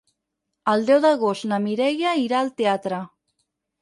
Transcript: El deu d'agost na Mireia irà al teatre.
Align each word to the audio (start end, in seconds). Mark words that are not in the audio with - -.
El 0.73 0.85
deu 0.87 1.01
d'agost 1.03 1.47
na 1.51 1.59
Mireia 1.67 2.17
irà 2.25 2.41
al 2.41 2.53
teatre. 2.63 3.03